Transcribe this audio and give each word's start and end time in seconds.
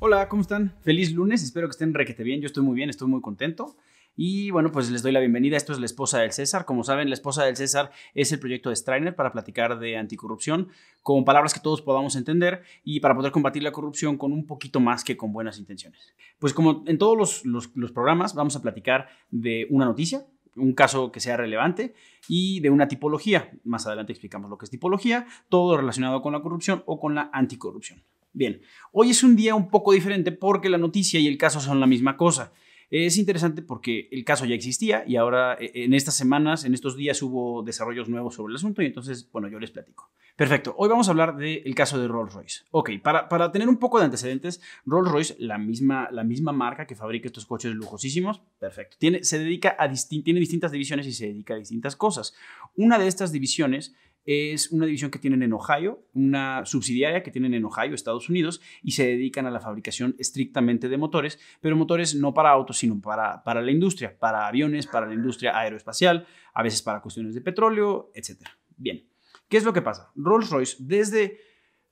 Hola, 0.00 0.28
¿cómo 0.28 0.42
están? 0.42 0.76
Feliz 0.80 1.12
lunes, 1.12 1.42
espero 1.42 1.66
que 1.66 1.72
estén 1.72 1.92
requete 1.92 2.22
bien. 2.22 2.40
Yo 2.40 2.46
estoy 2.46 2.62
muy 2.62 2.76
bien, 2.76 2.88
estoy 2.88 3.08
muy 3.08 3.20
contento. 3.20 3.74
Y 4.14 4.52
bueno, 4.52 4.70
pues 4.70 4.92
les 4.92 5.02
doy 5.02 5.10
la 5.10 5.18
bienvenida. 5.18 5.56
Esto 5.56 5.72
es 5.72 5.80
La 5.80 5.86
Esposa 5.86 6.20
del 6.20 6.30
César. 6.30 6.64
Como 6.64 6.84
saben, 6.84 7.08
La 7.08 7.14
Esposa 7.14 7.44
del 7.44 7.56
César 7.56 7.90
es 8.14 8.30
el 8.30 8.38
proyecto 8.38 8.70
de 8.70 8.76
Strainer 8.76 9.16
para 9.16 9.32
platicar 9.32 9.80
de 9.80 9.96
anticorrupción 9.96 10.68
con 11.02 11.24
palabras 11.24 11.52
que 11.52 11.58
todos 11.58 11.82
podamos 11.82 12.14
entender 12.14 12.62
y 12.84 13.00
para 13.00 13.16
poder 13.16 13.32
combatir 13.32 13.64
la 13.64 13.72
corrupción 13.72 14.18
con 14.18 14.32
un 14.32 14.46
poquito 14.46 14.78
más 14.78 15.02
que 15.02 15.16
con 15.16 15.32
buenas 15.32 15.58
intenciones. 15.58 16.14
Pues 16.38 16.54
como 16.54 16.84
en 16.86 16.96
todos 16.96 17.18
los, 17.18 17.44
los, 17.44 17.74
los 17.74 17.90
programas, 17.90 18.36
vamos 18.36 18.54
a 18.54 18.62
platicar 18.62 19.08
de 19.32 19.66
una 19.68 19.84
noticia, 19.84 20.28
un 20.54 20.74
caso 20.74 21.10
que 21.10 21.18
sea 21.18 21.36
relevante 21.36 21.94
y 22.28 22.60
de 22.60 22.70
una 22.70 22.86
tipología. 22.86 23.50
Más 23.64 23.84
adelante 23.88 24.12
explicamos 24.12 24.48
lo 24.48 24.58
que 24.58 24.66
es 24.66 24.70
tipología, 24.70 25.26
todo 25.48 25.76
relacionado 25.76 26.22
con 26.22 26.34
la 26.34 26.40
corrupción 26.40 26.84
o 26.86 27.00
con 27.00 27.16
la 27.16 27.30
anticorrupción. 27.32 28.00
Bien, 28.32 28.60
hoy 28.92 29.10
es 29.10 29.22
un 29.22 29.36
día 29.36 29.54
un 29.54 29.70
poco 29.70 29.92
diferente 29.92 30.32
porque 30.32 30.68
la 30.68 30.78
noticia 30.78 31.18
y 31.18 31.26
el 31.26 31.38
caso 31.38 31.60
son 31.60 31.80
la 31.80 31.86
misma 31.86 32.16
cosa. 32.16 32.52
Es 32.90 33.18
interesante 33.18 33.60
porque 33.60 34.08
el 34.10 34.24
caso 34.24 34.46
ya 34.46 34.54
existía 34.54 35.04
y 35.06 35.16
ahora 35.16 35.56
e, 35.60 35.84
en 35.84 35.92
estas 35.92 36.16
semanas, 36.16 36.64
en 36.64 36.72
estos 36.72 36.96
días 36.96 37.20
hubo 37.22 37.62
desarrollos 37.62 38.08
nuevos 38.08 38.34
sobre 38.34 38.52
el 38.52 38.56
asunto 38.56 38.80
y 38.80 38.86
entonces, 38.86 39.30
bueno, 39.30 39.48
yo 39.48 39.58
les 39.58 39.70
platico. 39.70 40.10
Perfecto, 40.36 40.74
hoy 40.78 40.88
vamos 40.88 41.08
a 41.08 41.10
hablar 41.10 41.36
del 41.36 41.74
caso 41.74 42.00
de 42.00 42.08
Rolls 42.08 42.32
Royce. 42.32 42.64
Ok, 42.70 42.90
para, 43.02 43.28
para, 43.28 43.52
tener 43.52 43.68
un 43.68 43.76
poco 43.76 43.98
de 43.98 44.06
antecedentes, 44.06 44.62
Rolls 44.86 45.10
Royce, 45.10 45.36
la 45.38 45.58
misma, 45.58 46.08
la 46.12 46.24
misma 46.24 46.52
marca 46.52 46.86
que 46.86 46.94
fabrica 46.94 47.26
estos 47.26 47.44
coches 47.44 47.74
lujosísimos, 47.74 48.40
perfecto, 48.58 48.96
tiene, 48.98 49.22
se 49.24 49.38
dedica 49.38 49.76
a 49.78 49.90
tiene 49.90 50.40
distintas 50.40 50.72
divisiones 50.72 51.06
y 51.06 51.12
se 51.12 51.26
dedica 51.26 51.54
a 51.54 51.58
distintas 51.58 51.96
cosas. 51.96 52.34
Una 52.76 52.98
de 52.98 53.08
estas 53.08 53.32
divisiones 53.32 53.96
es 54.30 54.72
una 54.72 54.84
división 54.84 55.10
que 55.10 55.18
tienen 55.18 55.42
en 55.42 55.54
Ohio, 55.54 56.04
una 56.12 56.66
subsidiaria 56.66 57.22
que 57.22 57.30
tienen 57.30 57.54
en 57.54 57.64
Ohio, 57.64 57.94
Estados 57.94 58.28
Unidos, 58.28 58.60
y 58.82 58.90
se 58.90 59.06
dedican 59.06 59.46
a 59.46 59.50
la 59.50 59.58
fabricación 59.58 60.14
estrictamente 60.18 60.90
de 60.90 60.98
motores, 60.98 61.40
pero 61.62 61.76
motores 61.76 62.14
no 62.14 62.34
para 62.34 62.50
autos, 62.50 62.76
sino 62.76 63.00
para, 63.00 63.42
para 63.42 63.62
la 63.62 63.70
industria, 63.70 64.18
para 64.18 64.46
aviones, 64.46 64.86
para 64.86 65.06
la 65.06 65.14
industria 65.14 65.58
aeroespacial, 65.58 66.26
a 66.52 66.62
veces 66.62 66.82
para 66.82 67.00
cuestiones 67.00 67.34
de 67.34 67.40
petróleo, 67.40 68.10
etc. 68.14 68.42
Bien, 68.76 69.08
¿qué 69.48 69.56
es 69.56 69.64
lo 69.64 69.72
que 69.72 69.80
pasa? 69.80 70.12
Rolls-Royce, 70.14 70.76
desde, 70.80 71.38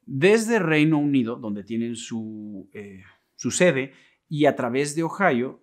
desde 0.05 0.59
Reino 0.59 0.98
Unido, 0.98 1.37
donde 1.37 1.65
tienen 1.65 1.97
su, 1.97 2.69
eh, 2.75 3.03
su 3.34 3.50
sede, 3.50 3.95
y 4.28 4.45
a 4.45 4.55
través 4.55 4.95
de 4.95 5.05
Ohio, 5.05 5.62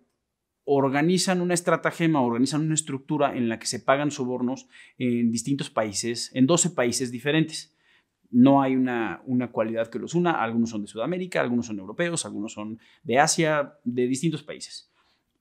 organizan 0.65 1.41
una 1.41 1.53
estratagema, 1.53 2.21
organizan 2.21 2.61
una 2.61 2.73
estructura 2.73 3.35
en 3.35 3.49
la 3.49 3.59
que 3.59 3.67
se 3.67 3.79
pagan 3.79 4.11
sobornos 4.11 4.67
en 4.97 5.31
distintos 5.31 5.69
países, 5.69 6.31
en 6.33 6.47
12 6.47 6.71
países 6.71 7.11
diferentes. 7.11 7.75
No 8.31 8.61
hay 8.61 8.75
una, 8.75 9.21
una 9.25 9.51
cualidad 9.51 9.89
que 9.89 9.99
los 9.99 10.15
una, 10.15 10.41
algunos 10.41 10.71
son 10.71 10.81
de 10.81 10.87
Sudamérica, 10.87 11.41
algunos 11.41 11.67
son 11.67 11.79
europeos, 11.79 12.25
algunos 12.25 12.53
son 12.53 12.79
de 13.03 13.19
Asia, 13.19 13.73
de 13.83 14.07
distintos 14.07 14.41
países. 14.41 14.89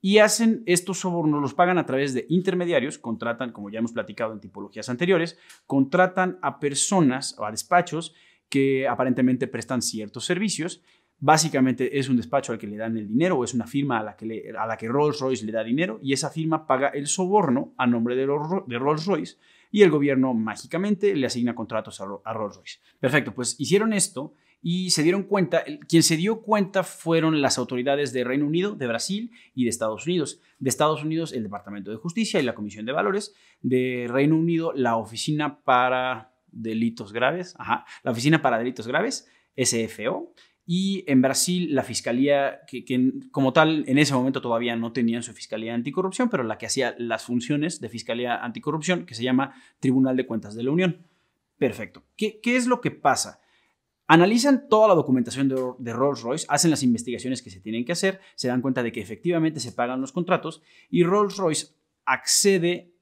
Y 0.05 0.19
hacen 0.19 0.64
estos 0.67 0.98
sobornos, 0.98 1.41
los 1.41 1.55
pagan 1.55 1.79
a 1.79 1.86
través 1.86 2.12
de 2.12 2.27
intermediarios, 2.29 2.98
contratan, 2.98 3.53
como 3.53 3.70
ya 3.70 3.79
hemos 3.79 3.92
platicado 3.92 4.33
en 4.33 4.41
tipologías 4.41 4.89
anteriores, 4.89 5.39
contratan 5.67 6.39
a 6.42 6.59
personas 6.59 7.39
o 7.39 7.45
a 7.45 7.53
despachos 7.53 8.12
que 8.48 8.89
aparentemente 8.89 9.47
prestan 9.47 9.81
ciertos 9.81 10.25
servicios 10.25 10.83
Básicamente 11.25 12.01
es 12.01 12.09
un 12.09 12.17
despacho 12.17 12.51
al 12.51 12.59
que 12.59 12.67
le 12.67 12.77
dan 12.77 12.97
el 12.97 13.06
dinero 13.06 13.39
o 13.39 13.45
es 13.45 13.55
una 13.55 13.69
firma 13.69 14.01
a 14.01 14.03
la 14.03 14.17
que, 14.17 14.53
a 14.59 14.67
la 14.67 14.77
que 14.77 14.89
Rolls 14.89 15.20
Royce 15.20 15.47
le 15.47 15.53
da 15.53 15.62
dinero 15.62 16.01
y 16.03 16.12
esa 16.12 16.31
firma 16.31 16.67
paga 16.67 16.89
el 16.89 17.06
soborno 17.06 17.75
a 17.77 17.87
nombre 17.87 18.17
de, 18.17 18.27
Rolls 18.27 19.06
Royce 19.06 19.37
y 19.70 19.83
el 19.83 19.91
gobierno 19.91 20.34
mágicamente 20.34 21.14
le 21.14 21.29
asigna 21.29 21.55
contratos 21.55 22.01
a, 22.01 22.06
a 22.25 22.33
Rolls 22.33 22.56
Royce. 22.56 22.81
Perfecto, 22.98 23.33
pues 23.33 23.55
hicieron 23.61 23.92
esto 23.92 24.34
y 24.61 24.91
se 24.91 25.05
dieron 25.05 25.23
cuenta, 25.23 25.62
quien 25.89 26.02
se 26.02 26.17
dio 26.17 26.42
cuenta 26.42 26.83
fueron 26.83 27.41
las 27.41 27.57
autoridades 27.57 28.13
de 28.13 28.25
Reino 28.25 28.45
Unido, 28.45 28.75
de 28.75 28.89
Brasil 28.89 29.30
y 29.55 29.63
de 29.63 29.70
Estados 29.70 30.05
Unidos. 30.07 30.41
De 30.58 30.70
Estados 30.70 31.05
Unidos 31.05 31.33
el 31.33 31.45
Departamento 31.45 31.92
de 31.92 31.98
Justicia 31.98 32.41
y 32.41 32.42
la 32.42 32.57
Comisión 32.57 32.85
de 32.85 32.91
Valores, 32.91 33.33
de 33.61 34.08
Reino 34.11 34.36
Unido 34.36 34.73
la 34.75 34.96
Oficina 34.96 35.63
para 35.63 36.35
Delitos 36.48 37.13
Graves, 37.13 37.55
ajá, 37.58 37.86
la 38.02 38.11
Oficina 38.11 38.42
para 38.42 38.58
Delitos 38.58 38.89
Graves, 38.89 39.29
SFO, 39.57 40.35
y 40.74 41.05
en 41.06 41.20
Brasil, 41.20 41.74
la 41.74 41.83
fiscalía, 41.83 42.60
que, 42.66 42.83
como 43.30 43.52
tal 43.52 43.84
en 43.86 43.98
ese 43.98 44.14
momento 44.14 44.40
todavía 44.40 44.74
no 44.74 44.90
tenían 44.90 45.22
su 45.22 45.34
fiscalía 45.34 45.74
anticorrupción, 45.74 46.30
pero 46.30 46.44
la 46.44 46.56
que 46.56 46.64
hacía 46.64 46.94
las 46.96 47.24
funciones 47.24 47.78
de 47.83 47.90
fiscalía 47.90 48.42
anticorrupción, 48.42 49.05
que 49.05 49.14
se 49.14 49.22
llama 49.22 49.52
Tribunal 49.80 50.16
de 50.16 50.24
Cuentas 50.24 50.55
de 50.55 50.62
la 50.62 50.70
Unión. 50.70 51.06
Perfecto. 51.58 52.05
¿Qué, 52.16 52.40
es 52.42 52.66
lo 52.66 52.80
que 52.80 52.90
pasa? 52.90 53.42
Analizan 54.06 54.66
toda 54.70 54.88
la 54.88 54.94
documentación 54.94 55.46
de, 55.50 55.62
de 55.78 55.92
Rolls 55.92 56.22
Royce, 56.22 56.46
hacen 56.48 56.70
las 56.70 56.83
investigaciones 56.83 57.42
que 57.42 57.50
se 57.50 57.60
tienen 57.60 57.84
que 57.84 57.92
hacer, 57.92 58.22
se 58.34 58.48
dan 58.48 58.62
cuenta 58.62 58.83
de 58.83 58.92
que 58.92 59.02
efectivamente 59.02 59.60
se 59.60 59.72
pagan 59.72 60.00
los 60.00 60.12
contratos 60.12 60.62
y 60.89 61.04
Rolls 61.04 61.36
Royce 61.36 61.74
accede, 62.06 62.94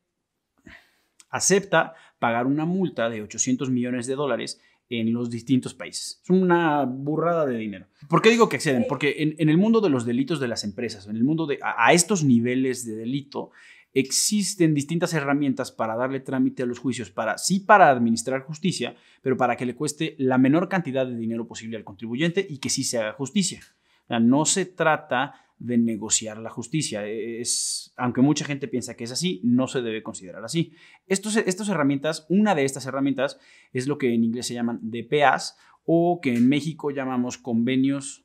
acepta 1.29 1.95
pagar 2.19 2.49
una 2.49 2.65
multa 2.65 3.09
de 3.09 3.23
800 3.23 3.71
millones 3.71 4.09
de 4.09 4.17
dólares 4.17 4.61
en 4.91 5.13
los 5.13 5.31
distintos 5.31 5.73
países. 5.73 6.21
Es 6.25 6.31
una 6.31 6.85
burrada 6.85 7.47
de 7.47 7.57
dinero. 7.57 7.87
¿Por 8.09 8.21
qué 8.21 8.29
digo 8.29 8.49
que 8.49 8.57
acceden? 8.57 8.87
Porque 8.89 9.37
en, 9.39 9.49
el 9.49 9.57
mundo 9.57 9.81
de 9.81 9.89
los 9.89 10.05
delitos 10.05 10.41
de 10.41 10.49
las 10.49 10.65
empresas, 10.65 11.07
en 11.07 11.17
el 11.17 11.23
mundo 11.23 11.47
de 11.47 11.61
a, 11.63 11.93
estos 11.93 12.25
niveles 12.25 12.85
de 12.85 12.97
delito, 12.97 13.53
existen 13.95 14.75
distintas 14.75 15.15
herramientas 15.15 15.71
para 15.71 15.95
darle 15.95 16.19
trámite 16.19 16.65
a 16.65 16.67
los 16.67 16.81
juicios, 16.81 17.11
para 17.11 17.39
sí 17.39 17.61
para 17.61 17.89
administrar 17.89 18.43
justicia, 18.43 18.97
pero 19.23 19.37
para 19.37 19.57
que 19.57 19.65
le 19.65 19.77
cueste 19.77 20.17
la 20.19 20.39
menor 20.39 20.69
cantidad 20.69 21.07
de 21.07 21.17
dinero 21.17 21.47
posible 21.47 21.77
al 21.77 21.85
contribuyente 21.85 22.45
y 22.49 22.59
que 22.59 22.69
sí 22.69 22.83
se 22.83 22.99
haga 22.99 23.13
justicia. 23.13 23.61
O 24.05 24.07
sea, 24.09 24.19
no 24.19 24.45
se 24.45 24.67
trata 24.67 25.35
de 25.61 25.79
negociar 25.79 26.39
la 26.39 26.51
justicia. 26.51 27.07
Es, 27.07 27.93
aunque 27.97 28.23
mucha 28.23 28.45
gente 28.45 28.67
piensa 28.67 28.97
que 28.97 29.05
es 29.05 29.13
así, 29.13 29.41
no 29.45 29.69
se 29.69 29.83
debe 29.83 30.03
considerar 30.03 30.45
así. 30.45 30.73
Estos, 31.07 31.37
estas 31.37 31.69
herramientas, 31.69 32.27
una 32.29 32.55
de 32.55 32.65
estas 32.65 32.87
herramientas 32.87 33.39
es 33.73 33.87
lo 33.87 33.99
que 33.99 34.13
en 34.13 34.25
inglés 34.25 34.47
se 34.47 34.55
llaman 34.55 34.81
DPAs 34.83 35.57
o 35.85 36.21
que 36.21 36.35
en 36.35 36.49
México 36.49 36.91
llamamos 36.91 37.39
convenios, 37.39 38.25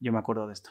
yo 0.00 0.12
me 0.12 0.18
acuerdo 0.18 0.48
de 0.48 0.54
esto, 0.54 0.70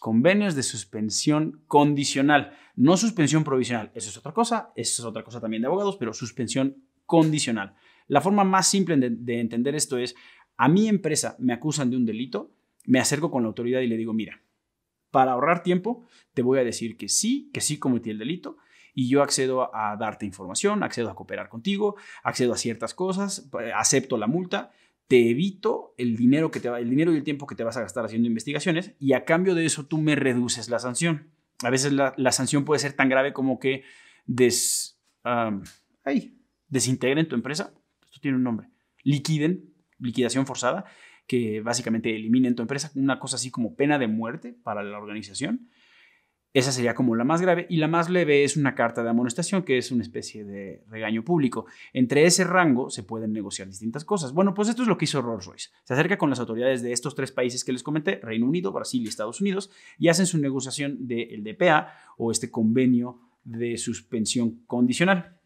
convenios 0.00 0.54
de 0.54 0.62
suspensión 0.62 1.62
condicional, 1.66 2.56
no 2.74 2.96
suspensión 2.96 3.44
provisional. 3.44 3.92
Eso 3.94 4.08
es 4.08 4.16
otra 4.16 4.32
cosa, 4.32 4.72
eso 4.74 5.02
es 5.02 5.06
otra 5.06 5.22
cosa 5.22 5.40
también 5.40 5.62
de 5.62 5.68
abogados, 5.68 5.96
pero 5.98 6.14
suspensión 6.14 6.82
condicional. 7.04 7.74
La 8.08 8.22
forma 8.22 8.42
más 8.42 8.68
simple 8.68 8.96
de 8.96 9.40
entender 9.40 9.74
esto 9.74 9.98
es, 9.98 10.14
a 10.56 10.68
mi 10.68 10.88
empresa 10.88 11.36
me 11.38 11.52
acusan 11.52 11.90
de 11.90 11.96
un 11.96 12.06
delito, 12.06 12.54
me 12.86 13.00
acerco 13.00 13.30
con 13.30 13.42
la 13.42 13.48
autoridad 13.48 13.80
y 13.80 13.86
le 13.86 13.96
digo, 13.96 14.12
mira, 14.14 14.40
para 15.12 15.32
ahorrar 15.32 15.62
tiempo, 15.62 16.04
te 16.34 16.42
voy 16.42 16.58
a 16.58 16.64
decir 16.64 16.96
que 16.96 17.08
sí, 17.08 17.50
que 17.52 17.60
sí 17.60 17.78
cometí 17.78 18.10
el 18.10 18.18
delito 18.18 18.56
y 18.94 19.08
yo 19.08 19.22
accedo 19.22 19.74
a 19.74 19.96
darte 19.96 20.26
información, 20.26 20.82
accedo 20.82 21.10
a 21.10 21.14
cooperar 21.14 21.48
contigo, 21.48 21.96
accedo 22.24 22.52
a 22.52 22.56
ciertas 22.56 22.94
cosas, 22.94 23.48
acepto 23.74 24.16
la 24.16 24.26
multa, 24.26 24.72
te 25.06 25.30
evito 25.30 25.94
el 25.98 26.16
dinero, 26.16 26.50
que 26.50 26.60
te 26.60 26.70
va, 26.70 26.80
el 26.80 26.90
dinero 26.90 27.12
y 27.12 27.18
el 27.18 27.24
tiempo 27.24 27.46
que 27.46 27.54
te 27.54 27.62
vas 27.62 27.76
a 27.76 27.82
gastar 27.82 28.04
haciendo 28.04 28.26
investigaciones 28.26 28.94
y 28.98 29.12
a 29.12 29.24
cambio 29.24 29.54
de 29.54 29.66
eso 29.66 29.86
tú 29.86 29.98
me 29.98 30.16
reduces 30.16 30.68
la 30.68 30.78
sanción. 30.78 31.30
A 31.62 31.70
veces 31.70 31.92
la, 31.92 32.32
sanción 32.32 32.64
puede 32.64 32.80
ser 32.80 32.94
tan 32.94 33.08
grave 33.08 33.32
como 33.32 33.58
que 33.58 33.84
des, 34.26 34.98
desintegren 36.68 37.28
tu 37.28 37.34
empresa, 37.34 37.74
esto 38.06 38.20
tiene 38.20 38.38
un 38.38 38.42
nombre, 38.42 38.68
liquiden, 39.04 39.72
liquidación 39.98 40.46
forzada, 40.46 40.86
que 41.26 41.60
básicamente 41.60 42.14
eliminen 42.14 42.54
tu 42.54 42.62
empresa, 42.62 42.90
una 42.94 43.18
cosa 43.18 43.36
así 43.36 43.50
como 43.50 43.74
pena 43.74 43.98
de 43.98 44.08
muerte 44.08 44.54
para 44.62 44.82
la 44.82 44.98
organización. 44.98 45.68
Esa 46.54 46.70
sería 46.70 46.94
como 46.94 47.16
la 47.16 47.24
más 47.24 47.40
grave 47.40 47.66
y 47.70 47.78
la 47.78 47.88
más 47.88 48.10
leve 48.10 48.44
es 48.44 48.58
una 48.58 48.74
carta 48.74 49.02
de 49.02 49.08
amonestación 49.08 49.62
que 49.62 49.78
es 49.78 49.90
una 49.90 50.02
especie 50.02 50.44
de 50.44 50.84
regaño 50.88 51.24
público. 51.24 51.64
Entre 51.94 52.26
ese 52.26 52.44
rango 52.44 52.90
se 52.90 53.02
pueden 53.02 53.32
negociar 53.32 53.68
distintas 53.68 54.04
cosas. 54.04 54.34
Bueno, 54.34 54.52
pues 54.52 54.68
esto 54.68 54.82
es 54.82 54.88
lo 54.88 54.98
que 54.98 55.06
hizo 55.06 55.22
Rolls 55.22 55.46
Royce. 55.46 55.70
Se 55.84 55.94
acerca 55.94 56.18
con 56.18 56.28
las 56.28 56.40
autoridades 56.40 56.82
de 56.82 56.92
estos 56.92 57.14
tres 57.14 57.32
países 57.32 57.64
que 57.64 57.72
les 57.72 57.82
comenté, 57.82 58.16
Reino 58.16 58.44
Unido, 58.44 58.70
Brasil 58.70 59.02
y 59.02 59.08
Estados 59.08 59.40
Unidos, 59.40 59.70
y 59.98 60.08
hacen 60.08 60.26
su 60.26 60.36
negociación 60.36 61.06
del 61.06 61.42
DPA 61.42 61.94
o 62.18 62.30
este 62.30 62.50
convenio 62.50 63.18
de 63.44 63.78
suspensión 63.78 64.62
condicional. 64.66 65.38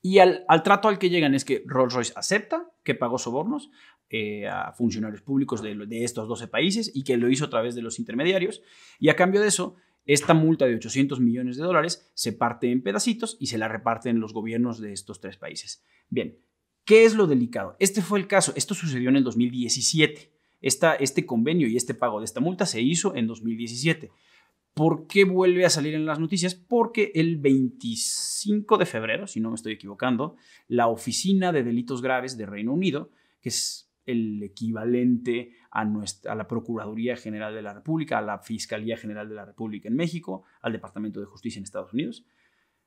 Y 0.00 0.18
al, 0.18 0.44
trato 0.62 0.88
al 0.88 0.98
que 0.98 1.10
llegan 1.10 1.34
es 1.34 1.44
que 1.44 1.62
Rolls 1.66 1.92
Royce 1.92 2.12
acepta 2.16 2.70
que 2.84 2.94
pagó 2.94 3.18
sobornos 3.18 3.70
eh, 4.10 4.46
a 4.46 4.72
funcionarios 4.72 5.20
públicos 5.20 5.62
de, 5.62 5.86
estos 6.02 6.28
12 6.28 6.48
países 6.48 6.90
y 6.94 7.04
que 7.04 7.18
lo 7.18 7.28
hizo 7.28 7.44
a 7.44 7.50
través 7.50 7.74
de 7.74 7.82
los 7.82 7.98
intermediarios. 7.98 8.62
Y 8.98 9.10
a 9.10 9.16
cambio 9.16 9.40
de 9.40 9.48
eso, 9.48 9.76
esta 10.06 10.32
multa 10.32 10.64
de 10.66 10.74
800 10.74 11.20
millones 11.20 11.58
de 11.58 11.64
dólares 11.64 12.10
se 12.14 12.32
parte 12.32 12.70
en 12.70 12.82
pedacitos 12.82 13.36
y 13.38 13.48
se 13.48 13.58
la 13.58 13.68
reparten 13.68 14.20
los 14.20 14.32
gobiernos 14.32 14.80
de 14.80 14.94
estos 14.94 15.20
tres 15.20 15.36
países. 15.36 15.84
Bien, 16.08 16.38
¿qué 16.86 17.04
es 17.04 17.14
lo 17.14 17.26
delicado? 17.26 17.76
Este 17.78 18.00
fue 18.00 18.18
el 18.18 18.26
caso. 18.26 18.54
Esto 18.56 18.74
sucedió 18.74 19.10
en 19.10 19.16
el 19.16 19.24
2017. 19.24 20.32
Esta, 20.62 20.94
este 20.94 21.26
convenio 21.26 21.68
y 21.68 21.76
este 21.76 21.92
pago 21.92 22.20
de 22.20 22.24
esta 22.24 22.40
multa 22.40 22.64
se 22.64 22.80
hizo 22.80 23.14
en 23.14 23.26
2017. 23.26 24.10
¿Por 24.72 25.06
qué 25.06 25.24
vuelve 25.24 25.64
a 25.66 25.70
salir 25.70 25.94
en 25.94 26.06
las 26.06 26.18
noticias? 26.18 26.54
Porque 26.54 27.12
el 27.14 27.36
25 27.36 28.78
de 28.78 28.86
febrero, 28.86 29.26
si 29.26 29.40
no 29.40 29.50
me 29.50 29.56
estoy 29.56 29.72
equivocando, 29.72 30.36
la 30.68 30.86
Oficina 30.86 31.52
de 31.52 31.64
Delitos 31.64 32.00
Graves 32.00 32.38
de 32.38 32.46
Reino 32.46 32.72
Unido, 32.72 33.10
que 33.40 33.48
es 33.48 33.87
el 34.10 34.42
equivalente 34.42 35.52
a, 35.70 35.84
nuestra, 35.84 36.32
a 36.32 36.34
la 36.34 36.48
Procuraduría 36.48 37.16
General 37.16 37.54
de 37.54 37.62
la 37.62 37.74
República, 37.74 38.18
a 38.18 38.22
la 38.22 38.38
Fiscalía 38.38 38.96
General 38.96 39.28
de 39.28 39.34
la 39.34 39.44
República 39.44 39.88
en 39.88 39.96
México, 39.96 40.44
al 40.62 40.72
Departamento 40.72 41.20
de 41.20 41.26
Justicia 41.26 41.58
en 41.58 41.64
Estados 41.64 41.92
Unidos. 41.92 42.24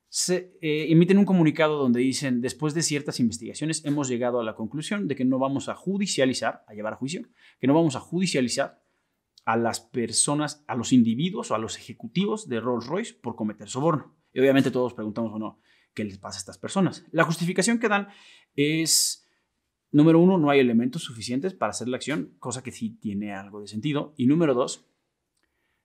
Se 0.10 0.58
eh, 0.62 0.88
emiten 0.90 1.18
un 1.18 1.26
comunicado 1.26 1.78
donde 1.78 2.02
dicen, 2.02 2.42
después 2.42 2.74
de 2.74 2.82
ciertas 2.82 3.20
investigaciones 3.20 3.86
hemos 3.86 4.10
llegado 4.10 4.40
a 4.42 4.44
la 4.44 4.56
conclusión 4.56 5.08
de 5.08 5.16
que 5.16 5.24
no 5.24 5.40
vamos 5.40 5.70
a 5.70 5.76
judicializar, 5.76 6.66
a 6.68 6.74
llevar 6.74 6.94
a 6.94 6.98
juicio, 6.98 7.30
que 7.60 7.68
no 7.68 7.74
vamos 7.74 7.96
a 7.96 8.00
judicializar 8.00 8.82
a 9.46 9.58
las 9.58 9.80
personas, 9.80 10.64
a 10.68 10.76
los 10.76 10.92
individuos 10.92 11.52
o 11.52 11.56
a 11.56 11.60
los 11.60 11.78
ejecutivos 11.78 12.50
de 12.50 12.60
Rolls 12.60 12.88
Royce 12.88 13.14
por 13.14 13.36
cometer 13.36 13.70
soborno. 13.70 14.16
Y 14.34 14.40
obviamente 14.40 14.72
todos 14.72 14.94
preguntamos, 14.94 15.32
bueno, 15.32 15.60
¿qué 15.94 16.04
les 16.04 16.18
pasa 16.18 16.38
a 16.38 16.40
estas 16.40 16.58
personas? 16.58 17.06
La 17.12 17.24
justificación 17.24 17.80
que 17.80 17.90
dan 17.90 18.08
es, 18.56 19.21
número 19.92 20.20
uno, 20.20 20.38
no 20.38 20.50
hay 20.50 20.60
elementos 20.60 21.04
suficientes 21.04 21.54
para 21.54 21.72
hacer 21.72 21.88
la 21.88 21.98
acción, 21.98 22.34
cosa 22.40 22.64
que 22.64 22.72
sí 22.72 22.98
tiene 23.02 23.34
algo 23.34 23.62
de 23.62 23.68
sentido. 23.68 24.14
Y 24.18 24.28
número 24.28 24.54
dos, 24.54 24.86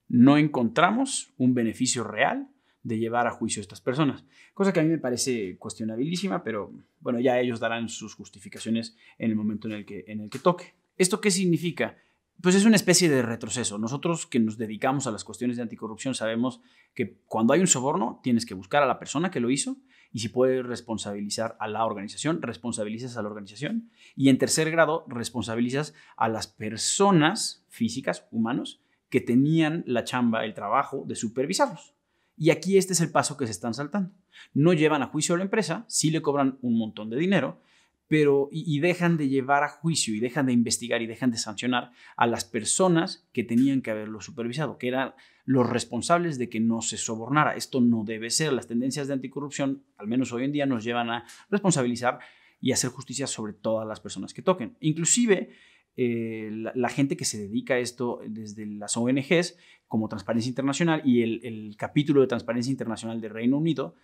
no 0.09 0.39
encontramos 0.39 1.33
un 1.37 1.55
beneficio 1.55 2.05
real 2.05 2.49
de 2.83 2.99
llevar 2.99 3.27
a 3.27 3.33
juicio 3.33 3.61
a 3.61 3.63
estas 3.63 3.81
personas, 3.81 4.25
cosa 4.55 4.73
que 4.73 4.79
a 4.79 4.83
mí 4.85 4.89
me 4.89 4.99
parece 4.99 5.57
cuestionabilísima, 5.59 6.45
pero 6.45 6.73
bueno, 7.01 7.19
ya 7.19 7.41
ellos 7.41 7.59
darán 7.59 7.89
sus 7.89 8.15
justificaciones 8.15 8.97
en 9.19 9.31
el 9.31 9.37
momento 9.37 9.67
en 9.67 9.75
el 9.75 9.85
que, 9.85 10.05
en 10.07 10.21
el 10.21 10.31
que 10.31 10.39
toque. 10.39 10.75
¿Esto 10.97 11.21
qué 11.21 11.33
significa? 11.33 11.97
Pues 12.41 12.55
es 12.55 12.65
una 12.65 12.77
especie 12.77 13.09
de 13.09 13.23
retroceso. 13.23 13.79
Nosotros 13.79 14.27
que 14.27 14.39
nos 14.39 14.59
dedicamos 14.59 15.07
a 15.07 15.11
las 15.11 15.25
cuestiones 15.25 15.57
de 15.57 15.63
anticorrupción 15.63 16.15
sabemos 16.15 16.61
que 16.95 17.19
cuando 17.27 17.55
hay 17.55 17.61
un 17.61 17.67
soborno 17.67 18.21
tienes 18.23 18.47
que 18.47 18.55
buscar 18.55 18.83
a 18.83 18.87
la 18.87 18.99
persona 18.99 19.31
que 19.31 19.41
lo 19.41 19.51
hizo 19.51 19.77
y 20.13 20.21
si 20.21 20.29
puedes 20.29 20.65
responsabilizar 20.65 21.57
a 21.61 21.69
la 21.69 21.85
organización, 21.85 22.43
responsabilizas 22.43 23.17
a 23.17 23.23
la 23.23 23.29
organización. 23.29 23.91
Y 24.15 24.29
en 24.29 24.39
tercer 24.39 24.71
grado, 24.71 25.05
responsabilizas 25.09 25.95
a 26.17 26.29
las 26.29 26.47
personas 26.47 27.65
físicas, 27.69 28.27
humanos, 28.31 28.81
que 29.09 29.21
tenían 29.21 29.85
la 29.87 30.05
chamba, 30.05 30.45
el 30.45 30.55
trabajo 30.55 31.05
de 31.07 31.17
supervisarlos. 31.17 31.95
Y 32.37 32.51
aquí 32.51 32.77
este 32.77 32.93
es 32.93 33.01
el 33.01 33.11
paso 33.11 33.37
que 33.37 33.47
se 33.47 33.53
están 33.53 33.75
saltando. 33.75 34.11
No 34.53 34.73
llevan 34.73 35.03
a 35.03 35.07
juicio 35.07 35.35
a 35.35 35.39
la 35.39 35.45
empresa, 35.45 35.85
sí 35.89 36.11
le 36.11 36.23
cobran 36.23 36.59
un 36.61 36.77
montón 36.79 37.09
de 37.09 37.17
dinero, 37.17 37.61
pero 38.09 38.49
y, 38.53 38.79
dejan 38.81 39.17
de 39.17 39.29
llevar 39.29 39.65
a 39.65 39.69
juicio 39.69 40.15
y 40.15 40.21
dejan 40.21 40.47
de 40.47 40.53
investigar 40.53 41.03
y 41.03 41.07
dejan 41.07 41.31
de 41.31 41.39
sancionar 41.39 41.91
a 42.17 42.27
las 42.27 42.45
personas 42.45 43.29
que 43.33 43.43
tenían 43.43 43.83
que 43.83 43.91
haberlo 43.91 44.21
supervisado, 44.21 44.79
que 44.79 44.89
eran 44.89 45.15
los 45.45 45.69
responsables 45.69 46.39
de 46.39 46.49
que 46.49 46.61
no 46.61 46.83
se 46.83 46.99
sobornara. 46.99 47.57
Esto 47.57 47.81
no 47.81 48.05
debe 48.05 48.31
ser. 48.31 48.53
Las 48.53 48.69
tendencias 48.69 49.09
de 49.09 49.15
anticorrupción, 49.15 49.85
al 49.97 50.07
menos 50.07 50.33
hoy 50.33 50.45
en 50.45 50.53
día, 50.53 50.67
nos 50.67 50.85
llevan 50.85 51.11
a 51.11 51.25
responsabilizar 51.51 52.21
y 52.61 52.73
hacer 52.73 52.91
justicia 52.91 53.27
sobre 53.27 53.53
todas 53.53 53.87
las 53.87 54.01
personas 54.01 54.33
que 54.33 54.43
toquen. 54.43 54.77
Inclusive 54.81 55.51
eh, 55.97 56.51
la, 56.53 56.89
gente 56.89 57.17
que 57.17 57.25
se 57.25 57.39
dedica 57.39 57.75
a 57.75 57.79
esto 57.79 58.21
desde 58.27 58.67
las 58.67 58.97
ONGs 58.97 59.57
como 59.89 60.09
Transparencia 60.09 60.49
Internacional 60.49 61.03
y 61.05 61.23
el, 61.23 61.41
el 61.45 61.77
capítulo 61.77 62.21
de 62.21 62.29
Transparencia 62.29 62.71
Internacional 62.71 63.21
de 63.21 63.29
Reino 63.29 63.59
Unido 63.59 63.97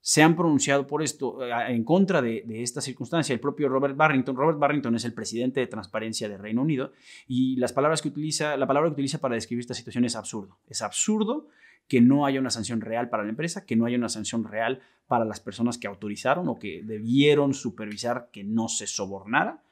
se 0.00 0.22
han 0.22 0.34
pronunciado 0.34 0.86
por 0.86 1.02
esto, 1.02 1.44
eh, 1.44 1.52
en 1.68 1.84
contra 1.84 2.22
de, 2.22 2.44
esta 2.62 2.80
circunstancia. 2.80 3.32
El 3.32 3.40
propio 3.40 3.68
Robert 3.68 3.96
Barrington, 3.96 4.34
Robert 4.34 4.58
Barrington 4.58 4.94
es 4.94 5.04
el 5.04 5.12
presidente 5.12 5.60
de 5.60 5.66
Transparencia 5.66 6.28
de 6.28 6.38
Reino 6.38 6.62
Unido 6.62 6.92
y 7.28 7.56
las 7.56 7.72
palabras 7.72 8.00
que 8.00 8.08
utiliza, 8.08 8.56
la 8.56 8.66
palabra 8.66 8.88
que 8.88 8.94
utiliza 8.94 9.18
para 9.18 9.34
describir 9.34 9.60
esta 9.60 9.74
situación 9.74 10.04
es 10.04 10.16
absurdo. 10.16 10.58
Es 10.66 10.82
absurdo 10.82 11.48
que 11.86 12.00
no 12.00 12.24
haya 12.24 12.40
una 12.40 12.50
sanción 12.50 12.80
real 12.80 13.10
para 13.10 13.24
la 13.24 13.30
empresa, 13.30 13.66
que 13.66 13.76
no 13.76 13.84
haya 13.84 13.98
una 13.98 14.08
sanción 14.08 14.44
real 14.44 14.80
para 15.06 15.24
las 15.24 15.40
personas 15.40 15.76
que 15.76 15.88
autorizaron 15.88 16.48
o 16.48 16.58
que 16.58 16.82
debieron 16.82 17.52
supervisar 17.52 18.30
que 18.32 18.44
no 18.44 18.68
se 18.68 18.86
sobornara. 18.86 19.62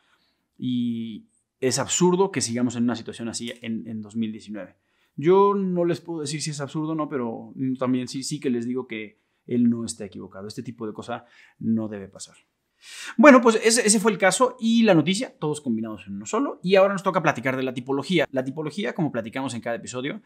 Y 0.59 1.27
es 1.61 1.79
absurdo 1.79 2.33
que 2.33 2.41
sigamos 2.41 2.77
en 2.77 2.83
una 2.83 2.97
situación 2.97 3.29
así 3.29 3.53
en, 3.63 3.87
en 3.87 4.03
2019. 4.03 4.75
Yo 5.17 5.55
no 5.55 5.85
les 5.85 6.01
puedo 6.01 6.21
decir 6.21 6.43
si 6.43 6.51
es 6.51 6.61
absurdo 6.61 6.93
o 6.93 6.95
no, 6.95 7.09
pero 7.09 7.53
también 7.79 8.09
sí, 8.09 8.23
sí 8.23 8.41
que 8.41 8.51
les 8.51 8.67
digo 8.67 8.87
que 8.87 9.19
él 9.49 9.69
no 9.69 9.85
está 9.85 10.05
equivocado. 10.05 10.47
Este 10.47 10.63
tipo 10.63 10.87
de 10.87 10.93
cosa 10.93 11.25
no 11.59 11.89
debe 11.89 12.09
pasar. 12.09 12.37
Bueno, 13.17 13.41
pues 13.41 13.57
ese, 13.57 13.99
fue 14.01 14.13
el 14.13 14.19
caso 14.19 14.57
y 14.61 14.83
la 14.85 14.95
noticia, 14.95 15.37
todos 15.39 15.61
combinados 15.61 16.07
en 16.07 16.15
uno 16.15 16.27
solo. 16.27 16.61
Y 16.63 16.77
ahora 16.77 16.93
nos 16.93 17.03
toca 17.03 17.23
platicar 17.23 17.57
de 17.57 17.63
la 17.63 17.75
tipología. 17.75 18.27
La 18.31 18.45
tipología, 18.45 18.95
como 18.95 19.11
platicamos 19.11 19.55
en 19.55 19.61
cada 19.61 19.77
episodio, 19.77 20.23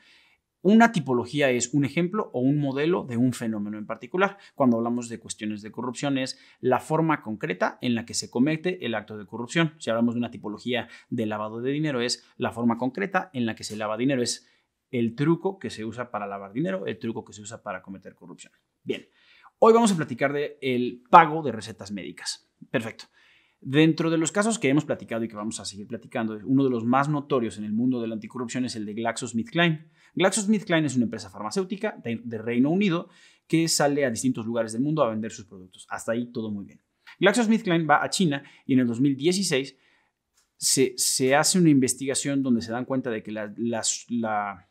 una 0.60 0.92
tipología 0.92 1.50
es 1.50 1.74
un 1.74 1.84
ejemplo 1.84 2.30
o 2.32 2.40
un 2.40 2.58
modelo 2.58 3.04
de 3.04 3.16
un 3.16 3.32
fenómeno 3.32 3.78
en 3.78 3.86
particular. 3.86 4.38
Cuando 4.54 4.76
hablamos 4.76 5.08
de 5.08 5.18
cuestiones 5.18 5.60
de 5.62 5.72
corrupción 5.72 6.18
es 6.18 6.38
la 6.60 6.78
forma 6.78 7.22
concreta 7.22 7.78
en 7.80 7.94
la 7.94 8.04
que 8.04 8.14
se 8.14 8.30
comete 8.30 8.84
el 8.86 8.94
acto 8.94 9.18
de 9.18 9.26
corrupción. 9.26 9.74
Si 9.78 9.90
hablamos 9.90 10.14
de 10.14 10.18
una 10.18 10.30
tipología 10.30 10.88
de 11.10 11.26
lavado 11.26 11.60
de 11.60 11.72
dinero 11.72 12.00
es 12.00 12.24
la 12.36 12.52
forma 12.52 12.78
concreta 12.78 13.30
en 13.32 13.46
la 13.46 13.56
que 13.56 13.64
se 13.64 13.76
lava 13.76 13.96
dinero. 13.96 14.22
Es 14.22 14.48
el 14.90 15.16
truco 15.16 15.58
que 15.58 15.70
se 15.70 15.84
usa 15.84 16.10
para 16.10 16.26
lavar 16.26 16.52
dinero, 16.52 16.86
el 16.86 16.98
truco 16.98 17.24
que 17.24 17.32
se 17.32 17.42
usa 17.42 17.62
para 17.62 17.82
cometer 17.82 18.14
corrupción. 18.14 18.52
Bien, 18.84 19.08
hoy 19.58 19.72
vamos 19.72 19.92
a 19.92 19.96
platicar 19.96 20.32
del 20.32 20.56
el 20.60 21.02
pago 21.08 21.42
de 21.42 21.52
recetas 21.52 21.92
médicas. 21.92 22.50
Perfecto. 22.70 23.04
Dentro 23.60 24.10
de 24.10 24.18
los 24.18 24.32
casos 24.32 24.58
que 24.58 24.68
hemos 24.68 24.84
platicado 24.84 25.22
y 25.22 25.28
que 25.28 25.36
vamos 25.36 25.60
a 25.60 25.64
seguir 25.64 25.86
platicando, 25.86 26.36
uno 26.44 26.64
de 26.64 26.70
los 26.70 26.84
más 26.84 27.08
notorios 27.08 27.58
en 27.58 27.64
el 27.64 27.72
mundo 27.72 28.00
de 28.00 28.08
la 28.08 28.14
anticorrupción 28.14 28.64
es 28.64 28.74
el 28.74 28.84
de 28.84 28.94
GlaxoSmithKline. 28.94 29.88
GlaxoSmithKline 30.14 30.84
es 30.84 30.96
una 30.96 31.04
empresa 31.04 31.30
farmacéutica 31.30 31.96
de, 32.02 32.38
Reino 32.38 32.70
Unido 32.70 33.08
que 33.46 33.68
sale 33.68 34.04
a 34.04 34.10
distintos 34.10 34.46
lugares 34.46 34.72
del 34.72 34.82
mundo 34.82 35.04
a 35.04 35.10
vender 35.10 35.30
sus 35.30 35.46
productos. 35.46 35.86
Hasta 35.90 36.10
ahí 36.10 36.32
todo 36.32 36.50
muy 36.50 36.64
bien. 36.64 36.82
GlaxoSmithKline 37.20 37.88
va 37.88 38.02
a 38.02 38.10
China 38.10 38.42
y 38.66 38.72
en 38.72 38.80
el 38.80 38.88
2016 38.88 39.76
se, 40.56 40.94
se 40.96 41.34
hace 41.36 41.58
una 41.60 41.70
investigación 41.70 42.42
donde 42.42 42.62
se 42.62 42.72
dan 42.72 42.84
cuenta 42.84 43.10
de 43.10 43.22
que 43.22 43.30
la, 43.30 43.54
la 44.08 44.68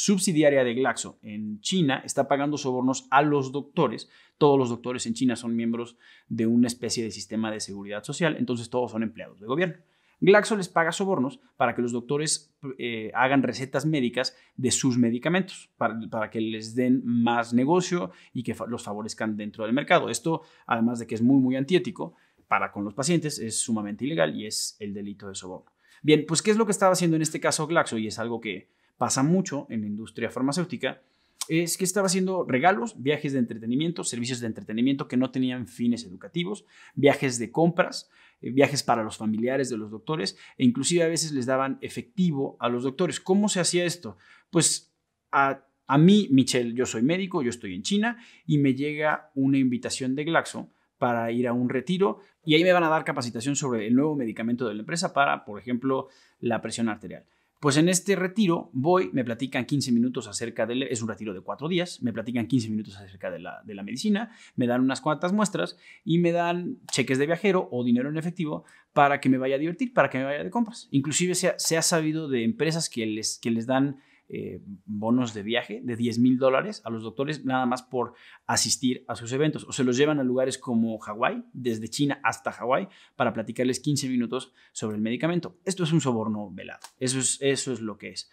subsidiaria 0.00 0.64
de 0.64 0.72
Glaxo 0.72 1.18
en 1.20 1.60
China 1.60 2.00
está 2.06 2.26
pagando 2.26 2.56
sobornos 2.56 3.06
a 3.10 3.20
los 3.20 3.52
doctores. 3.52 4.08
Todos 4.38 4.58
los 4.58 4.70
doctores 4.70 5.04
en 5.04 5.12
China 5.12 5.36
son 5.36 5.54
miembros 5.54 5.98
de 6.26 6.46
una 6.46 6.68
especie 6.68 7.04
de 7.04 7.10
sistema 7.10 7.50
de 7.50 7.60
seguridad 7.60 8.02
social, 8.02 8.36
entonces 8.38 8.70
todos 8.70 8.92
son 8.92 9.02
empleados 9.02 9.40
de 9.40 9.46
gobierno. 9.46 9.76
Glaxo 10.22 10.56
les 10.56 10.70
paga 10.70 10.90
sobornos 10.90 11.40
para 11.58 11.74
que 11.74 11.82
los 11.82 11.92
doctores 11.92 12.54
eh, 12.78 13.10
hagan 13.14 13.42
recetas 13.42 13.84
médicas 13.84 14.34
de 14.56 14.70
sus 14.70 14.96
medicamentos, 14.96 15.70
para, 15.76 16.30
que 16.30 16.40
les 16.40 16.74
den 16.74 17.02
más 17.04 17.52
negocio 17.52 18.10
y 18.32 18.42
que 18.42 18.56
los 18.68 18.82
favorezcan 18.82 19.36
dentro 19.36 19.64
del 19.64 19.74
mercado. 19.74 20.08
Esto, 20.08 20.42
además 20.66 20.98
de 20.98 21.06
que 21.06 21.14
es 21.14 21.22
muy, 21.22 21.40
muy 21.40 21.56
antiético 21.56 22.14
para 22.48 22.72
con 22.72 22.84
los 22.84 22.94
pacientes, 22.94 23.38
es 23.38 23.60
sumamente 23.60 24.06
ilegal 24.06 24.34
y 24.34 24.46
es 24.46 24.76
el 24.80 24.94
delito 24.94 25.28
de 25.28 25.34
soborno. 25.34 25.70
Bien, 26.02 26.24
pues 26.26 26.40
¿qué 26.40 26.50
es 26.50 26.56
lo 26.56 26.64
que 26.64 26.72
estaba 26.72 26.92
haciendo 26.92 27.16
en 27.16 27.22
este 27.22 27.38
caso 27.38 27.66
Glaxo? 27.66 27.98
Y 27.98 28.06
es 28.06 28.18
algo 28.18 28.40
que 28.40 28.79
pasa 29.00 29.22
mucho 29.22 29.66
en 29.70 29.80
la 29.80 29.86
industria 29.86 30.28
farmacéutica, 30.28 31.00
es 31.48 31.78
que 31.78 31.84
estaba 31.84 32.06
haciendo 32.06 32.44
regalos, 32.44 33.02
viajes 33.02 33.32
de 33.32 33.38
entretenimiento, 33.38 34.04
servicios 34.04 34.40
de 34.40 34.46
entretenimiento 34.46 35.08
que 35.08 35.16
no 35.16 35.30
tenían 35.30 35.66
fines 35.66 36.04
educativos, 36.04 36.66
viajes 36.94 37.38
de 37.38 37.50
compras, 37.50 38.10
eh, 38.42 38.50
viajes 38.50 38.82
para 38.82 39.02
los 39.02 39.16
familiares 39.16 39.70
de 39.70 39.78
los 39.78 39.90
doctores 39.90 40.36
e 40.58 40.66
inclusive 40.66 41.02
a 41.02 41.08
veces 41.08 41.32
les 41.32 41.46
daban 41.46 41.78
efectivo 41.80 42.58
a 42.60 42.68
los 42.68 42.82
doctores. 42.82 43.20
¿Cómo 43.20 43.48
se 43.48 43.60
hacía 43.60 43.86
esto? 43.86 44.18
Pues 44.50 44.92
a, 45.32 45.64
a 45.86 45.96
mí, 45.96 46.28
Michelle, 46.30 46.74
yo 46.74 46.84
soy 46.84 47.00
médico, 47.00 47.40
yo 47.40 47.48
estoy 47.48 47.74
en 47.74 47.82
China 47.82 48.18
y 48.44 48.58
me 48.58 48.74
llega 48.74 49.30
una 49.34 49.56
invitación 49.56 50.14
de 50.14 50.24
Glaxo 50.24 50.68
para 50.98 51.32
ir 51.32 51.48
a 51.48 51.54
un 51.54 51.70
retiro 51.70 52.20
y 52.44 52.54
ahí 52.54 52.64
me 52.64 52.74
van 52.74 52.84
a 52.84 52.90
dar 52.90 53.04
capacitación 53.04 53.56
sobre 53.56 53.86
el 53.86 53.94
nuevo 53.94 54.14
medicamento 54.14 54.68
de 54.68 54.74
la 54.74 54.80
empresa 54.80 55.14
para, 55.14 55.46
por 55.46 55.58
ejemplo, 55.58 56.08
la 56.38 56.60
presión 56.60 56.90
arterial. 56.90 57.24
Pues 57.60 57.76
en 57.76 57.90
este 57.90 58.16
retiro 58.16 58.70
voy, 58.72 59.10
me 59.12 59.22
platican 59.22 59.66
15 59.66 59.92
minutos 59.92 60.26
acerca 60.26 60.64
de, 60.64 60.88
es 60.90 61.02
un 61.02 61.08
retiro 61.08 61.34
de 61.34 61.42
cuatro 61.42 61.68
días, 61.68 62.02
me 62.02 62.10
platican 62.10 62.46
15 62.46 62.70
minutos 62.70 62.96
acerca 62.96 63.30
de 63.30 63.38
la, 63.38 63.60
de 63.66 63.74
la 63.74 63.82
medicina, 63.82 64.30
me 64.56 64.66
dan 64.66 64.80
unas 64.80 65.02
cuantas 65.02 65.34
muestras 65.34 65.76
y 66.02 66.18
me 66.20 66.32
dan 66.32 66.78
cheques 66.90 67.18
de 67.18 67.26
viajero 67.26 67.68
o 67.70 67.84
dinero 67.84 68.08
en 68.08 68.16
efectivo 68.16 68.64
para 68.94 69.20
que 69.20 69.28
me 69.28 69.36
vaya 69.36 69.56
a 69.56 69.58
divertir, 69.58 69.92
para 69.92 70.08
que 70.08 70.16
me 70.16 70.24
vaya 70.24 70.42
de 70.42 70.48
compras. 70.48 70.88
Inclusive 70.90 71.34
se 71.34 71.48
ha, 71.48 71.58
se 71.58 71.76
ha 71.76 71.82
sabido 71.82 72.28
de 72.28 72.44
empresas 72.44 72.88
que 72.88 73.04
les, 73.04 73.38
que 73.38 73.50
les 73.50 73.66
dan 73.66 74.00
eh, 74.32 74.62
bonos 74.86 75.34
de 75.34 75.42
viaje 75.42 75.80
de 75.82 75.96
10 75.96 76.20
mil 76.20 76.38
dólares 76.38 76.82
a 76.84 76.90
los 76.90 77.02
doctores 77.02 77.44
nada 77.44 77.66
más 77.66 77.82
por 77.82 78.14
asistir 78.46 79.04
a 79.08 79.16
sus 79.16 79.32
eventos 79.32 79.64
o 79.64 79.72
se 79.72 79.82
los 79.82 79.96
llevan 79.96 80.20
a 80.20 80.22
lugares 80.22 80.56
como 80.56 80.96
Hawái, 80.98 81.42
desde 81.52 81.88
China 81.88 82.20
hasta 82.22 82.52
Hawái, 82.52 82.86
para 83.16 83.32
platicarles 83.32 83.80
15 83.80 84.08
minutos 84.08 84.52
sobre 84.70 84.96
el 84.96 85.02
medicamento. 85.02 85.56
Esto 85.64 85.82
es 85.82 85.92
un 85.92 86.00
soborno 86.00 86.48
velado, 86.52 86.78
eso 87.00 87.18
es, 87.18 87.38
eso 87.40 87.72
es 87.72 87.80
lo 87.80 87.98
que 87.98 88.10
es. 88.10 88.30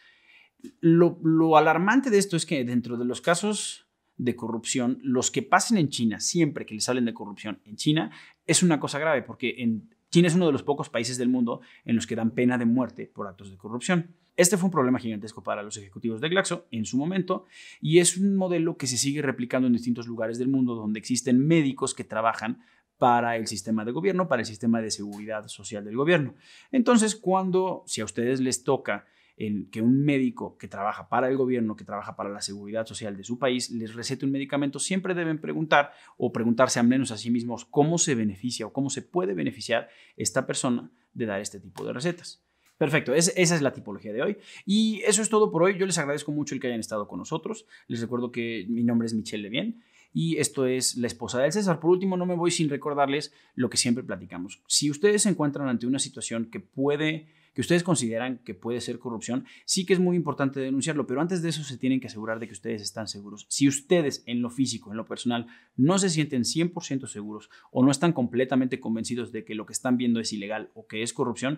Lo, 0.82 1.58
alarmante 1.58 2.12
de 2.12 2.20
esto 2.20 2.38
es 2.38 2.46
que 2.46 2.64
dentro 2.64 2.98
de 2.98 3.06
los 3.06 3.20
casos 3.20 3.88
de 4.18 4.36
corrupción, 4.36 5.00
los 5.02 5.32
que 5.32 5.42
pasen 5.42 5.80
en 5.80 5.90
China, 5.90 6.20
siempre 6.20 6.68
que 6.68 6.76
les 6.76 6.88
hablen 6.90 7.06
de 7.06 7.14
corrupción 7.16 7.60
en 7.66 7.76
China, 7.76 8.12
es 8.46 8.62
una 8.62 8.80
cosa 8.80 9.00
grave, 9.00 9.24
porque 9.24 9.56
en 9.58 9.90
China 10.12 10.28
es 10.28 10.36
uno 10.36 10.46
de 10.46 10.52
los 10.52 10.64
pocos 10.64 10.90
países 10.90 11.18
del 11.18 11.30
mundo 11.30 11.62
en 11.86 11.96
los 11.96 12.06
que 12.06 12.16
dan 12.16 12.32
pena 12.32 12.58
de 12.58 12.66
muerte 12.66 13.12
por 13.12 13.28
actos 13.28 13.50
de 13.50 13.58
corrupción. 13.58 14.16
Este 14.38 14.56
fue 14.56 14.68
un 14.68 14.72
problema 14.72 15.00
gigantesco 15.00 15.42
para 15.42 15.64
los 15.64 15.78
ejecutivos 15.78 16.22
de 16.22 16.30
Glaxo 16.30 16.68
en 16.70 16.86
su 16.86 16.96
momento 16.96 17.46
y 17.82 17.98
es 17.98 18.18
un 18.18 18.36
modelo 18.36 18.78
que 18.78 18.86
se 18.86 18.96
sigue 18.96 19.24
replicando 19.24 19.66
en 19.66 19.74
distintos 19.74 20.06
lugares 20.06 20.38
del 20.38 20.48
mundo 20.48 20.76
donde 20.76 21.00
existen 21.00 21.46
médicos 21.46 21.96
que 21.96 22.04
trabajan 22.04 22.62
para 23.00 23.36
el 23.36 23.48
sistema 23.48 23.84
de 23.84 23.92
gobierno, 23.92 24.28
para 24.28 24.44
el 24.44 24.46
sistema 24.46 24.80
de 24.80 24.92
seguridad 24.92 25.48
social 25.48 25.84
del 25.84 25.98
gobierno. 25.98 26.36
Entonces, 26.72 27.16
cuando, 27.16 27.84
si 27.88 28.02
a 28.02 28.06
ustedes 28.06 28.40
les 28.40 28.64
toca 28.64 29.06
que 29.38 29.82
un 29.82 30.04
médico 30.04 30.56
que 30.58 30.68
trabaja 30.68 31.10
para 31.10 31.30
el 31.30 31.38
gobierno, 31.38 31.76
que 31.76 31.84
trabaja 31.84 32.16
para 32.16 32.30
la 32.30 32.42
seguridad 32.42 32.86
social 32.86 33.18
de 33.18 33.24
su 33.24 33.40
país, 33.40 33.72
les 33.72 33.96
recete 33.96 34.26
un 34.26 34.32
medicamento, 34.32 34.78
siempre 34.78 35.16
deben 35.16 35.40
preguntar 35.40 35.94
o 36.16 36.32
preguntarse 36.32 36.80
al 36.80 36.88
menos 36.88 37.12
a 37.12 37.18
sí 37.18 37.32
mismos 37.32 37.66
cómo 37.66 37.98
se 37.98 38.14
beneficia 38.14 38.68
o 38.68 38.74
cómo 38.74 38.92
se 38.92 39.02
puede 39.02 39.34
beneficiar 39.34 39.90
esta 40.16 40.46
persona 40.46 40.92
de 41.14 41.26
dar 41.26 41.42
este 41.42 41.60
tipo 41.60 41.84
de 41.86 41.94
recetas. 41.94 42.47
Perfecto, 42.78 43.14
esa 43.14 43.32
es 43.36 43.62
la 43.62 43.74
tipología 43.74 44.14
de 44.14 44.22
hoy. 44.22 44.38
Y 44.66 45.02
eso 45.06 45.22
es 45.22 45.30
todo 45.30 45.52
por 45.52 45.64
hoy. 45.64 45.78
Yo 45.80 45.86
les 45.86 45.98
agradezco 45.98 46.32
mucho 46.32 46.54
el 46.54 46.62
que 46.62 46.68
hayan 46.68 46.80
estado 46.80 47.08
con 47.08 47.20
nosotros. 47.20 47.66
Les 47.88 48.02
recuerdo 48.02 48.32
que 48.32 48.66
mi 48.70 48.84
nombre 48.84 49.08
es 49.08 49.14
Michelle 49.14 49.44
Levien 49.44 49.82
y 50.14 50.38
esto 50.38 50.66
es 50.66 50.96
La 50.96 51.08
esposa 51.08 51.40
del 51.40 51.52
César. 51.52 51.80
Por 51.80 51.92
último, 51.92 52.18
no 52.18 52.26
me 52.26 52.36
voy 52.36 52.52
sin 52.52 52.70
recordarles 52.70 53.34
lo 53.56 53.70
que 53.70 53.78
siempre 53.78 54.04
platicamos. 54.04 54.62
Si 54.68 54.92
ustedes 54.92 55.24
se 55.24 55.30
encuentran 55.30 55.68
ante 55.68 55.88
una 55.88 56.00
situación 56.00 56.46
que 56.52 56.60
puede 56.60 57.28
que 57.58 57.62
ustedes 57.62 57.82
consideran 57.82 58.38
que 58.46 58.54
puede 58.54 58.80
ser 58.82 59.00
corrupción, 59.00 59.46
sí 59.66 59.84
que 59.84 59.94
es 59.94 60.00
muy 60.00 60.16
importante 60.16 60.60
denunciarlo, 60.60 61.08
pero 61.08 61.22
antes 61.22 61.42
de 61.42 61.50
eso 61.50 61.64
se 61.64 61.80
tienen 61.80 62.00
que 62.00 62.06
asegurar 62.06 62.40
de 62.40 62.46
que 62.46 62.54
ustedes 62.54 62.84
están 62.84 63.08
seguros. 63.08 63.48
Si 63.50 63.68
ustedes 63.68 64.22
en 64.28 64.44
lo 64.44 64.52
físico, 64.52 64.92
en 64.92 64.98
lo 64.98 65.08
personal, 65.08 65.48
no 65.76 65.98
se 65.98 66.12
sienten 66.12 66.44
100% 66.44 67.08
seguros 67.08 67.50
o 67.72 67.84
no 67.84 67.90
están 67.90 68.14
completamente 68.14 68.80
convencidos 68.80 69.32
de 69.32 69.44
que 69.44 69.56
lo 69.56 69.66
que 69.66 69.74
están 69.74 69.98
viendo 69.98 70.20
es 70.20 70.34
ilegal 70.34 70.70
o 70.76 70.86
que 70.86 71.02
es 71.02 71.14
corrupción, 71.14 71.58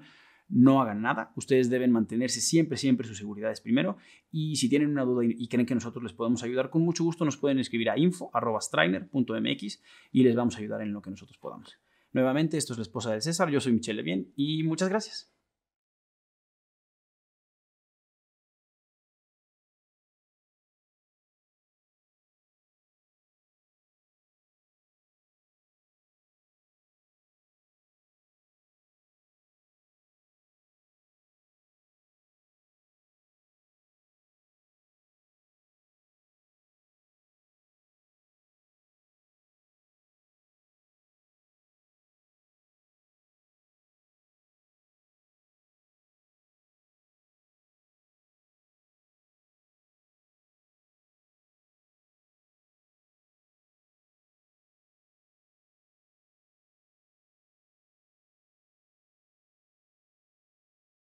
no 0.50 0.82
hagan 0.82 1.02
nada. 1.02 1.32
Ustedes 1.36 1.70
deben 1.70 1.92
mantenerse 1.92 2.42
siempre, 2.42 2.78
siempre 2.78 3.08
sus 3.08 3.18
seguridades 3.18 3.62
primero. 3.62 3.98
Y 4.32 4.56
si 4.58 4.70
tienen 4.70 4.90
una 4.90 5.04
duda 5.04 5.24
y 5.26 5.48
creen 5.48 5.66
que 5.66 5.76
nosotros 5.76 6.04
les 6.04 6.14
podemos 6.14 6.44
ayudar, 6.44 6.70
con 6.70 6.82
mucho 6.82 7.04
gusto 7.04 7.26
nos 7.26 7.38
pueden 7.38 7.60
escribir 7.60 7.90
a 7.90 7.98
info.strainer.mx 7.98 9.82
y 10.12 10.24
les 10.24 10.36
vamos 10.36 10.56
a 10.56 10.60
ayudar 10.60 10.82
en 10.82 10.92
lo 10.92 11.02
que 11.02 11.12
nosotros 11.12 11.38
podamos. 11.38 11.80
Nuevamente, 12.12 12.58
esto 12.58 12.74
es 12.74 12.80
la 12.80 12.84
esposa 12.84 13.12
del 13.12 13.22
César. 13.22 13.50
Yo 13.50 13.62
soy 13.62 13.74
Michelle 13.74 13.98
Levien 13.98 14.34
y 14.36 14.64
muchas 14.64 14.90
gracias. 14.90 15.29